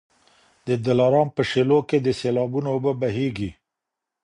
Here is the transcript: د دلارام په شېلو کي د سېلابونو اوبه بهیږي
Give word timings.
د 0.67 0.69
دلارام 0.85 1.27
په 1.35 1.41
شېلو 1.49 1.77
کي 1.89 1.97
د 2.01 2.07
سېلابونو 2.19 2.67
اوبه 2.75 2.91
بهیږي 3.01 3.51